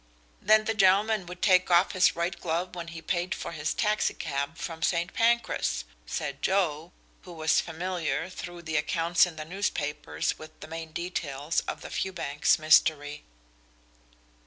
[0.41, 4.15] "Then the gentleman would take off his right glove when he paid for his taxi
[4.15, 5.13] cab from St.
[5.13, 10.91] Pancras," said Joe, who was familiar through the accounts in the newspapers with the main
[10.91, 13.23] details of the Fewbanks mystery.